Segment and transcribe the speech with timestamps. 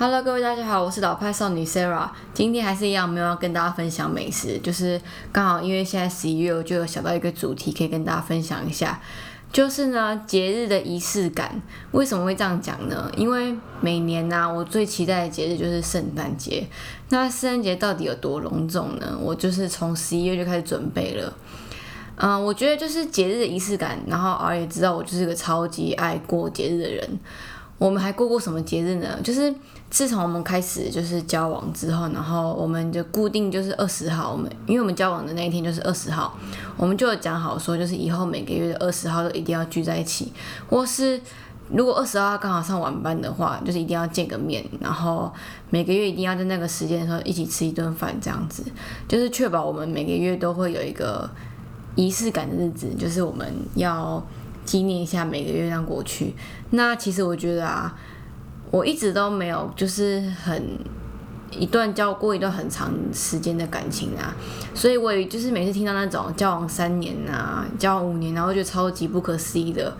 [0.00, 2.08] Hello，各位大家好，我是老派少女 Sarah。
[2.32, 4.98] 今天还是一样，没有要跟大家分享美食，就是
[5.30, 8.98] 刚好因为现在十一月，我就有想到一个主题可以跟大家分享一下，
[9.52, 11.60] 就是呢节日的仪式感。
[11.90, 13.12] 为什么会这样讲呢？
[13.14, 16.66] 因为每年呢，我最期待的节日就是圣诞节。
[17.10, 19.18] 那圣诞节到底有多隆重呢？
[19.20, 21.30] 我就是从十一月就开始准备了。
[22.16, 27.06] 嗯，我觉得就是节日的仪式感，然后而也知道我就是个超级爱过节日的人。
[27.80, 29.18] 我们还过过什么节日呢？
[29.24, 29.52] 就是
[29.88, 36.36] 自从我们开始就是交往之后，然后我们就固定就是二十号，我们因为我们交往的那一天就是二十号，
[36.76, 40.30] 我们就讲好说，就是以后每个月的二十号都一定要聚在一起，
[40.68, 41.18] 或是
[41.70, 45.32] 如果二十号刚好上晚班的话，就是一定要见个面，然后
[45.70, 48.62] 每个月一定要在那个时间的时候一起吃一顿饭，这样子
[49.08, 51.26] 就是确保我们每个月都会有一个
[51.94, 54.22] 仪式感的日子，就是我们要。
[54.64, 56.34] 纪念一下每个月亮过去，
[56.70, 57.94] 那其实我觉得啊，
[58.70, 60.78] 我一直都没有就是很
[61.50, 64.34] 一段交过一段很长时间的感情啊，
[64.74, 69.96] 所以我也就是每次听到那种交往三年啊，交往五年，然后就超级不可思议的。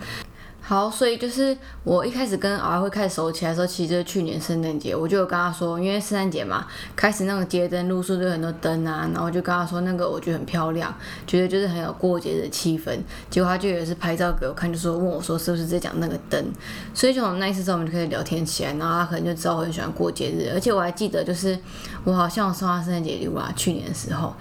[0.63, 10.93] 好，所以就是我一开始跟阿会开始熟起来的时候，其实就是去年圣诞节，我就有跟他说，因为圣诞节嘛，开始那个街灯路数都有很多灯啊，然后就跟他说那个我觉得很漂亮，
[11.25, 12.97] 觉得就是很有过节的气氛。
[13.29, 16.45] 结果他就也是拍照给我看，就说问我说是不是在讲那个灯。
[16.93, 21.57] 所以从那一次之后，我们就开始聊天起来，然后他可能就知道我很喜欢过节日，而且我还记得就是
[22.05, 24.33] 我好像送他圣诞节礼物啊，去年的时候。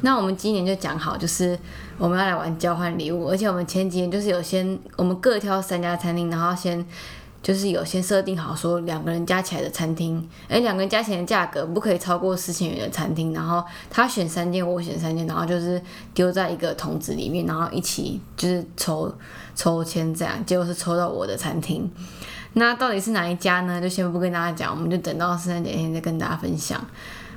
[0.00, 1.58] 那我们今年就讲好，就是
[1.98, 6.82] 我们要来玩交换礼物，而且我们前几年就是有先我们各挑三家餐厅，然后先
[7.42, 15.80] 就是有先设定好说两个人加起来的餐厅，哎，两个人加起来的价格不可以超过四千元的餐厅，然后他选三间，我选三间，然后就是
[16.14, 19.14] 丢在一个桶子里面，然后一起就是抽
[19.54, 21.90] 抽签这样，结果是抽到我的餐厅。
[22.54, 23.80] 那到底是哪一家呢？
[23.80, 26.82] 就先不跟大家讲，我们就等到圣诞节天再跟大家分享。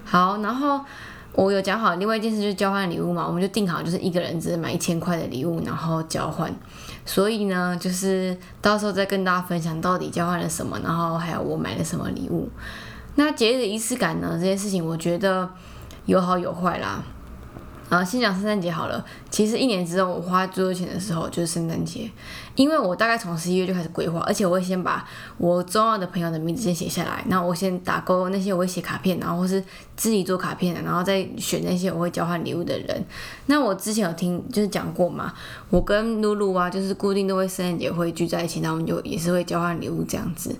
[0.06, 0.80] 好，然后。
[1.34, 6.53] 我有讲好，另外一件事就是交换礼物嘛，我们就定好，就是一个人只买一千块的礼物，然后交换。
[7.06, 12.50] 所以呢，就是到时候再跟大家分享到底交换了什么，然后还有我买了什么礼物。
[13.16, 14.31] 那节日的仪式感呢？
[14.34, 15.50] 这件事情我觉得
[16.06, 17.03] 有好有坏啦。
[17.91, 19.06] 啊，先讲圣诞节好了。
[19.29, 22.09] 其实一年之中我花最多钱的时候就是圣诞节，
[22.56, 25.06] 因为我大概从十一月就开始规划，而且我会先把
[25.38, 29.62] 我重要的朋友的名字先写下来，然后我先打勾那些我会写卡片，然后或是
[29.97, 33.06] 自己做卡片，然后再选那些我会交换礼物的人。
[33.47, 35.34] 那我之前有听就是讲过嘛，
[35.69, 40.56] 我跟露露啊，就是固定都会圣诞节会聚在一起，那我们就也是会交换礼物这样子。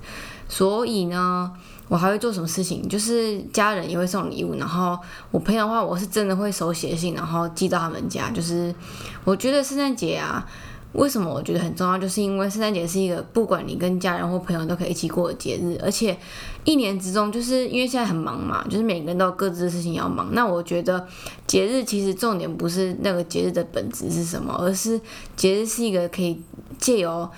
[0.54, 1.50] 所以呢，
[1.88, 2.86] 我还会做什么事情？
[2.90, 5.00] 就是家人也会送礼物，然后
[5.32, 8.30] 我朋友的话，我是真的会手写信，然后寄到他们家。
[8.32, 8.76] 就是
[9.24, 10.46] 我觉得圣诞节啊，
[10.92, 11.98] 为什么我觉得很重要？
[11.98, 16.18] 就是因为圣诞节是一个不管你跟家人或朋友都可以一起过的节日，而且
[16.66, 20.28] 一年之中，就是因为现在很忙嘛，就是每个人都有各自的事情要忙。
[20.34, 21.08] 那我觉得
[21.48, 25.00] 节日其实重点不是那个节日的本质是什么，而是
[25.38, 26.42] 节日是一个可以
[26.78, 27.30] 借由。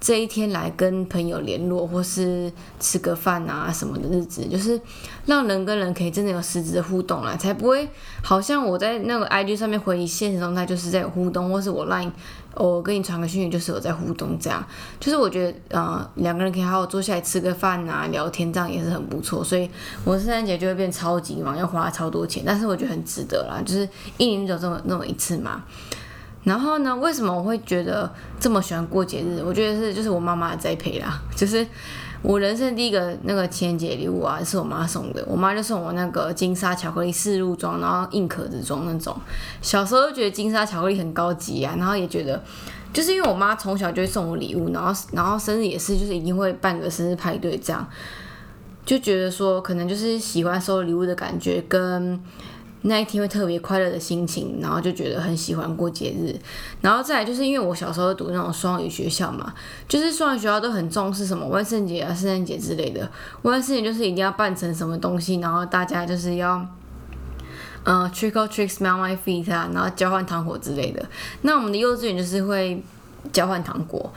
[0.00, 4.80] 这一天来跟朋友联络，或是吃个饭啊什么的日子，就是
[5.26, 7.88] 让人跟人可以真的有实质的互动啦，才不会
[8.22, 12.12] 好像我在那个 IG 上面回你现实状态就是在互动，或是我 Line
[12.54, 14.64] 我跟你传个讯息就是有在互动这样，
[15.00, 19.42] 就是我觉得呃两个人可以好好坐下来吃个饭啊聊天，这样也是很不错。
[19.42, 19.68] 所以
[20.04, 25.64] 我圣诞节就会变超级忙，要花超多钱，但是我觉得很值得啦，就是一年只有这么那么一次嘛。
[26.44, 26.96] 然后呢？
[26.96, 28.10] 为什么我会觉得
[28.40, 29.42] 这么喜欢过节日？
[29.44, 31.20] 我觉得是就是我妈妈栽培啦。
[31.36, 31.66] 就是
[32.22, 35.22] 我人生第一个那个情人节礼物啊，是我妈送的。
[35.26, 39.14] 我妈就送我那个金沙巧克力四入装，然后硬壳子装那种。
[39.60, 42.42] 小时候就觉得金沙巧克力很高级啊，然后也觉得
[42.94, 47.86] 就是因为我妈从小就会送我礼物，然后然后生日也是就是一定会办个生日派对这样，
[48.86, 52.18] 就觉得说可能就是喜欢收礼物的感觉跟。
[52.82, 56.34] 那一天会特别快乐的心情，然后就觉得很喜欢过节日，
[56.80, 59.52] 然后再来就是因为我小时候读那种双语学校嘛，
[59.88, 63.10] 就是双语学校都很重视什么万圣节啊、圣诞节之类的，
[63.42, 66.64] 万圣节就是一定要扮成什么东西，然后大家就是要，
[67.84, 71.04] 嗯，trick or treat, smell my feet 啊，然后交换糖果之类的。
[71.42, 72.82] 那我们的幼稚园就是会
[73.32, 74.12] 交换糖果。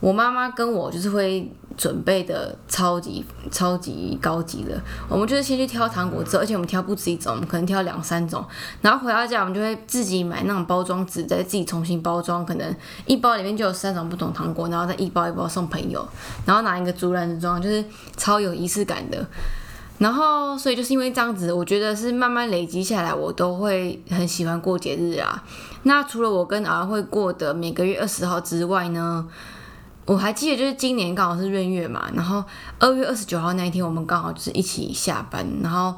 [0.00, 8.44] 我妈妈跟我就是会准备的超级超级高级的，我们就是先去挑糖果，而且我们挑不止一种，我们可能挑两三种，
[8.80, 12.74] 然后回到家我们就会自己买那种包装纸，再自己重新包装，可能
[13.06, 16.06] 一包里面就有三种不同糖果，然后再一包一包送朋友，
[16.46, 17.84] 然后拿一个竹篮子装，就是
[18.16, 19.26] 超有仪式感的。
[19.98, 25.42] 然后所以就是因为这样子，我觉得是慢慢累积下来，我都会很喜欢过节日啊。
[25.82, 29.26] 那除了我跟儿会过的每个月二十号之外呢？
[30.08, 32.42] 我还记得，就是今年刚好是闰月嘛，然后
[32.78, 35.94] 二月二十九号那一天，我们刚好就是一起下班，然后，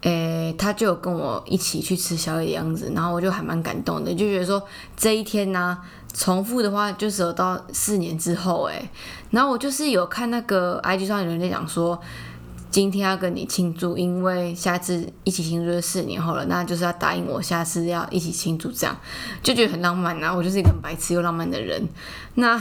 [0.00, 4.62] 诶，他就有跟我一起去吃宵夜的样子，然后我就还蛮感动的，就觉得说
[4.96, 5.76] 这一天呢，
[6.14, 8.88] 重复的话就是有到四年之后，诶，
[9.30, 12.00] 然后我就是有看那个 IG 上有人在讲说。
[12.72, 18.96] 今天要跟你庆祝，因为下次一起庆祝是四年后了，那就是要答应我下次要一起庆祝，这样
[19.42, 20.32] 就觉得很浪漫啊！
[20.32, 21.88] 我就是一个很白痴又浪漫的人，
[22.34, 22.56] 那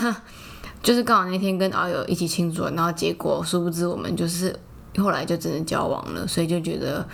[0.82, 4.58] 就是刚好那天跟阿友一起庆祝，然后结果殊不知我们就是
[4.98, 7.08] 后来就真的交往了，所以就觉得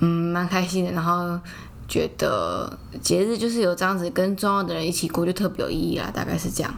[0.00, 1.38] 嗯蛮开心的，然后
[1.86, 6.74] 觉得节日就是有这样子跟重要的人一起过，就特别有意义啦，大概是这样。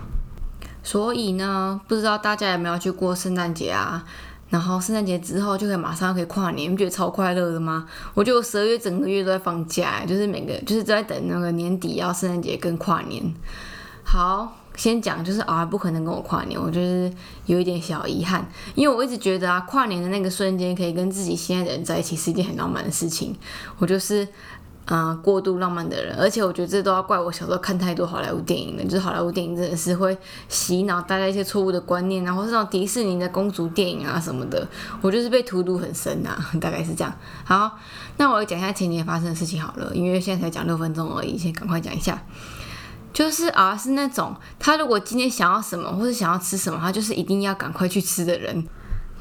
[0.83, 4.05] 所以呢，不知道大家有没有去过圣诞节啊？
[4.49, 7.85] 然后圣诞节之后就可以马上可以跨年，你不觉得超快乐的吗？
[8.15, 13.35] 我觉得我十二月整个月都在放假，就是每个就是在等那个年底要圣诞节跟跨年。
[14.05, 17.13] 好，先讲就是啊，不可能跟我跨年，我就是
[17.47, 18.47] 有一点小遗憾，
[18.77, 23.35] 因为我一直觉得啊，跨年的那个瞬间可以跟自己心爱的人在一起是一件很浪漫的事情，
[23.79, 24.29] 我就是。
[24.87, 28.85] 啊，过度浪漫的人，而且我觉得这都要怪我小时候看太多好莱坞电影了。
[28.85, 30.17] 就是好莱坞电影真的是会
[30.49, 34.65] 洗脑大家一些错误的观念，然后这种迪士尼的公主电影啊什么的，
[35.01, 37.13] 我就是被荼毒很深呐， 大概是这样。
[37.43, 37.77] 好，
[38.17, 42.23] 那我要讲一下前年发生的事情好了，因为现在才讲六分钟而已，先赶快讲一下。
[43.17, 48.63] 就是啊，是那种他如果今天想要什么或者想要吃什么，他就是一定要赶快去吃的人。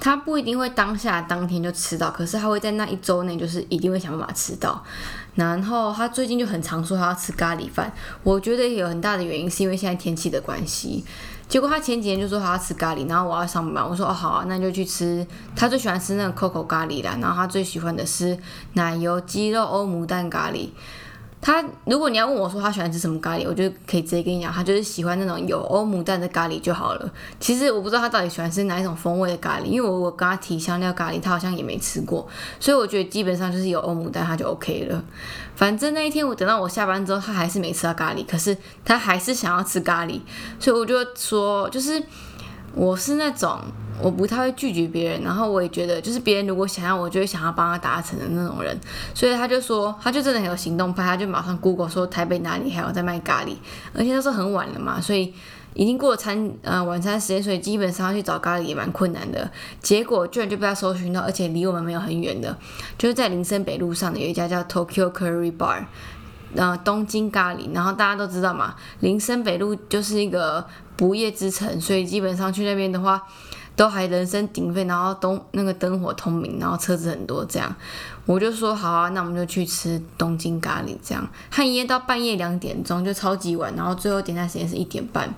[0.01, 4.83] 他不一定会当下当天就吃到，可是他会在那一周内就是一定会想办法吃到。
[5.35, 7.89] 然后他最近就很常说他要吃咖喱饭，
[8.21, 11.05] 我觉得有很大的原因是因为现在天气的关系。
[11.47, 15.25] 结果他前几天就说他要吃咖喱，然后我要上班，我说哦好啊，那就去吃。
[15.55, 18.37] 他最喜欢吃那个 Coco 咖喱啦，然后他最喜欢的是
[18.73, 20.67] 奶油鸡肉欧姆蛋咖喱。
[21.45, 27.11] 他如果你要问我说他喜欢吃什么咖喱，我就可以直接跟你讲，他就是喜欢那种有欧姆蛋的咖喱就好了。
[27.39, 32.27] 其实我不知道他到底喜欢吃哪一种风味的咖喱，因为我我跟他提香料咖喱，他好像也没吃过，
[32.59, 35.03] 所以我觉得基本上就是有欧姆蛋他就 OK 了。
[35.55, 40.19] 反正那一天我等到我下班之后，他还是没吃到咖喱，可是他还是想要吃咖喱，
[40.59, 42.01] 所以我就说，就是
[42.75, 43.59] 我是那种。
[44.01, 48.77] 我不太会拒绝别人，然后我也觉得，就是别人如果想要，我就会想要帮他达成的那种人。
[49.13, 53.55] 所以他就说，他就真的很有行动派，他就马上 Google 说台北哪里还有在卖咖喱，
[53.93, 55.33] 而且那时候很晚了嘛，所以
[55.73, 59.49] 已经过了餐呃晚餐时间，所以基本上要去找咖喱也蛮困难的。
[59.81, 62.57] 结果居然就被他搜寻到，而且离我们没有很远的，
[62.97, 65.85] 就是在林森北路上的有一家叫 Tokyo Curry Bar，
[66.55, 67.73] 呃东京咖喱。
[67.73, 70.65] 然后大家都知道嘛，林森北路就是一个
[70.95, 73.21] 不夜之城，所以基本上去那边的话。
[73.75, 77.75] 都还人声鼎沸，然后东那个灯火通明，然后车子很多，这样
[78.25, 85.33] 我就说好啊，那我们就去吃东京咖喱，这样他营业到半夜两点钟，就超级晚，然后最后点餐时间是一点半。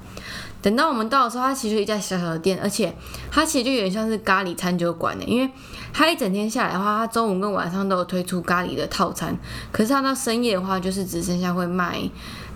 [0.61, 2.93] 等到我们到的时候，它其实一家小小的店，而且
[3.31, 5.49] 它其实就有点像是咖喱餐酒馆的，因为
[5.93, 9.37] 它一整天下来的话，它中午跟晚上都有推出咖喱的套餐，
[9.71, 12.01] 可是它到深夜的话，就是只剩下会卖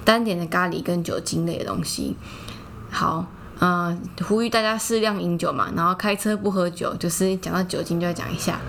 [0.03, 2.15] 单点的咖喱跟酒精类的东西。
[2.89, 3.25] 好。
[3.61, 3.97] 嗯，
[4.27, 8.59] 呼吁大家适量饮酒嘛，然后开车不喝酒，就是讲到酒精就要讲一下。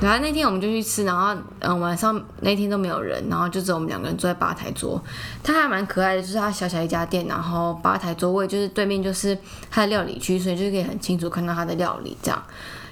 [0.00, 5.00] 然后那天我们就去吃，然后嗯晚上那天都没有人，然后就只有我们两个人坐在吧台桌。
[5.44, 9.36] 他还蛮可爱的，就是他小小一家店，然后吧台桌位就是对面就是
[9.70, 12.42] 他的料理区，所以就可以很清楚看到他的料理这样。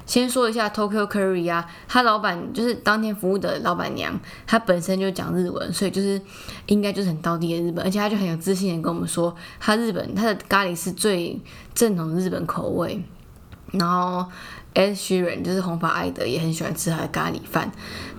[0.07, 6.21] 先说一下 Tokyo Curry 啊，他老板就是当天服务的老板娘，她本身就讲日文，所以就是
[6.67, 11.41] 应该就是很当地的日本，而且她就很有自信的跟我们说，她日本她的咖喱是最
[11.75, 13.03] 正统的日本口味。
[13.73, 14.27] 然后
[14.75, 17.71] S Sheeran 就是红发爱德也很喜欢吃他的咖喱饭。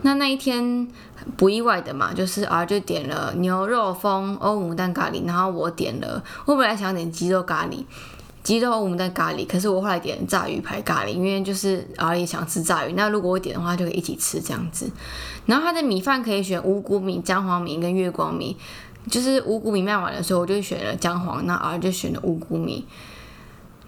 [0.02, 0.88] 那那一天
[1.36, 7.84] 不意外的嘛，就是 R 就点了牛肉风欧姆蛋咖喱，然后我点了，我本来想点鸡肉咖喱。
[8.44, 12.94] 鸡肉我们在咖喱，可是我后来点炸鱼排咖喱，因为就是阿姨想吃炸鱼。
[12.94, 14.90] 那如果我点的话，就可以一起吃这样子。
[15.46, 18.58] 然后它的米饭可以选五谷米、姜黄米跟月光米，
[19.10, 22.86] 就是五谷米卖完的时候，我就选了姜黄，那阿姨就选了五谷米。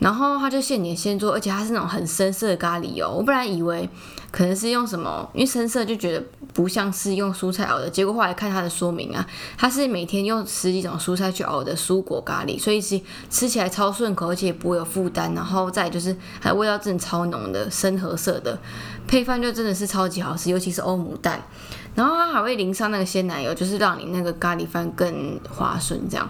[0.04, 3.10] 然后他就现点现做，而且它是那种很深色的咖喱哦。
[3.10, 3.90] 我本来以为
[4.32, 6.22] 可能是用什么，因为深色就觉得
[6.54, 7.90] 不像是用蔬菜熬的。
[7.90, 9.26] 结果后来看它的说明啊，
[9.58, 15.34] 它是每天用十几种蔬菜去熬的蔬果咖喱，所以其吃起来超顺口，而且不会有负担。
[15.34, 18.60] 然后再就是它的味道真的超浓的，深褐色的
[19.08, 21.42] 配饭就真的是超级好吃，尤其是欧姆蛋。
[21.96, 26.30] 然后它还会淋上那个鲜奶油，就是让你那个咖喱饭更滑顺这样。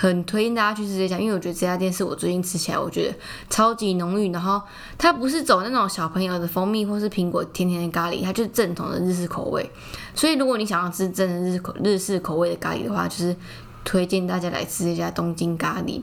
[0.00, 3.14] 很推荐大家去吃这家，因为我觉得这家店是我最近吃起来我觉得
[3.50, 4.58] 超级浓郁，然后
[4.96, 9.70] 它不是走那种小朋友的蜂蜜或是苹果甜甜的咖喱，它就是正统的日式口味。
[10.14, 13.36] 所以如果你想要吃真的日口日式口味的咖喱的话，就是
[13.84, 16.00] 推荐大家来吃这家东京咖喱。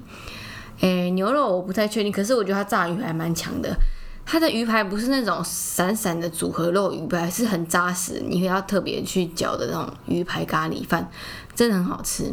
[0.82, 3.76] 诶，牛肉我不太确定，可是我觉得它炸鱼排蛮强的。
[4.28, 11.10] 它的鱼排不是那种散散的组合肉鱼排，是很扎实，你要特别去搅的那种鱼排咖喱饭，
[11.56, 12.32] 真的很好吃。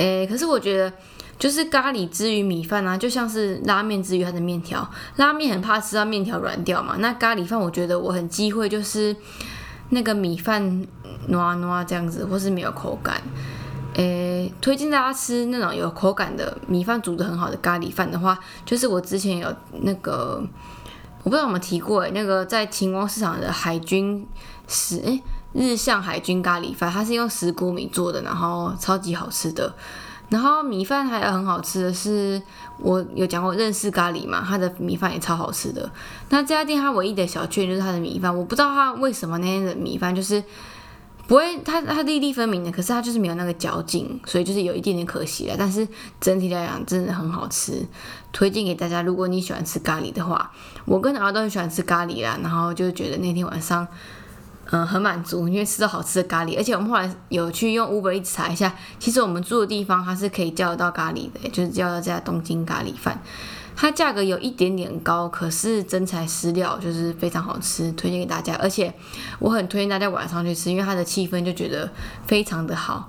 [0.00, 0.90] 诶，可是我觉得
[1.38, 9.14] 就是咖喱之于米饭啊，就像是拉面之于它的面条，拉面很怕吃到面条软掉嘛，那咖喱饭我觉得我很忌讳就是
[9.90, 10.62] 那个米饭
[11.28, 13.20] 糯糯这样子，或是没有口感。
[13.94, 20.42] 诶，推荐大家吃那种有口感的米饭，煮的很好的咖喱饭的话，就是我之前有那个，
[21.24, 24.26] 我不知道有没有提过，那个在晴光市场的海军
[24.66, 29.72] 石诶日向海军咖喱饭，它是用石谷米做的，然后超级好吃的。
[30.28, 32.40] 然后米饭还有很好吃的是，
[32.78, 35.90] 我有讲过认识咖喱嘛，它的米饭也超好吃的。
[36.28, 40.42] 那这家店它唯一的小缺点就是它的米饭，我不知道它为什么那天的米饭就是。
[41.26, 45.54] 不会，它它粒粒分明的，可是它就是没有那个嚼劲，所以就是有一点点可惜了。
[45.56, 45.86] 但是
[46.20, 47.86] 整体来讲，真的很好吃，
[48.32, 49.00] 推荐给大家。
[49.00, 50.50] 如果你喜欢吃咖喱的话，
[50.86, 52.36] 我跟儿都很喜欢吃咖喱啦。
[52.42, 53.86] 然后就觉得那天晚上，
[54.70, 56.56] 嗯，很满足，因为吃到好吃的咖喱。
[56.56, 63.20] 而且我们后来有去用 Uber 一直查一下，其实我们住的地方它是可以叫得到咖喱的，就是叫到这家东京咖喱饭。
[63.74, 68.54] 它价格有一点点高，可是真材实料，就是非常好吃，推荐给大家。
[68.56, 68.92] 而且
[69.38, 71.90] 我很推荐大家晚上去吃，因为它的气氛就觉得
[72.26, 73.08] 非常的好。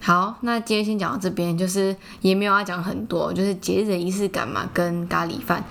[0.00, 5.64] 好，那今天先讲到这边，就是也没有要讲很多，就是节日的仪式感嘛，跟咖喱饭。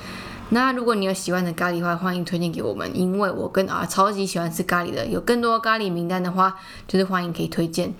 [0.49, 6.55] 那如果你有喜欢的咖喱话，欢迎推荐给我们，因为我跟啊超级喜欢吃咖喱的，有更多咖喱名单的话，
[6.87, 7.93] 就是欢迎可以推荐。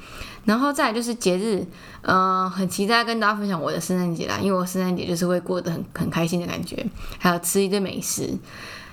[0.46, 1.66] 然后再来就是节日，
[2.04, 6.86] 嗯，很期待跟大家分享我的圣诞节啦，因为我圣诞节就是会过得很很开心的感觉，
[7.18, 8.38] 还有吃一堆美食。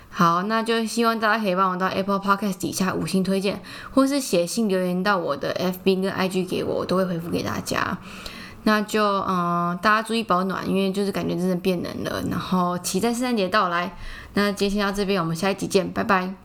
[0.09, 7.99] 好，那就希望大家可以帮我到 Apple Podcast 底下五星推荐，或是写信留言到我的 FB 跟 IG 给我，我都会回复给大家。
[8.63, 12.23] 那就嗯，大家注意保暖，因为就是感觉真的变冷了。
[12.29, 13.95] 然后期待圣诞节到来。
[14.33, 16.42] 那今天到这边，我们下一集见，拜拜。